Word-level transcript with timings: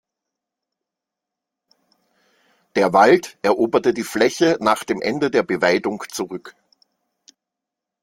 Der 2.75 2.91
Wald 2.91 3.37
eroberte 3.43 3.93
die 3.93 4.01
Fläche 4.01 4.57
nach 4.59 4.83
dem 4.83 4.99
Ende 4.99 5.29
der 5.29 5.43
Beweidung 5.43 6.03
zurück. 6.11 6.55